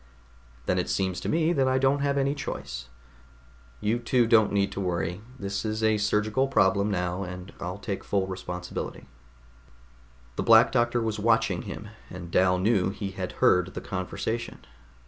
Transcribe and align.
"Then 0.65 0.79
it 0.79 0.89
seems 0.89 1.19
to 1.19 1.29
me 1.29 1.53
that 1.53 1.67
I 1.67 1.77
don't 1.77 1.99
have 1.99 2.17
any 2.17 2.33
choice. 2.33 2.89
You 3.79 3.99
two 3.99 4.25
don't 4.25 4.51
need 4.51 4.71
to 4.71 4.81
worry. 4.81 5.21
This 5.37 5.63
is 5.63 5.83
a 5.83 5.99
surgical 5.99 6.47
problem 6.47 6.89
now, 6.89 7.21
and 7.21 7.53
I'll 7.59 7.77
take 7.77 8.03
full 8.03 8.25
responsibility." 8.25 9.07
The 10.37 10.41
Black 10.43 10.71
Doctor 10.71 11.01
was 11.01 11.19
watching 11.19 11.61
him, 11.61 11.89
and 12.09 12.31
Dal 12.31 12.57
knew 12.57 12.89
he 12.89 13.11
had 13.11 13.33
heard 13.33 13.75
the 13.75 13.81
conversation. 13.81 14.65